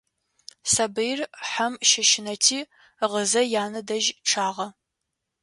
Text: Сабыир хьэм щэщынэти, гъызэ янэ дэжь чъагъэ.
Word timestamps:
Сабыир 0.73 1.19
хьэм 1.49 1.73
щэщынэти, 1.89 2.59
гъызэ 3.11 3.41
янэ 3.63 3.81
дэжь 3.87 4.09
чъагъэ. 4.27 4.67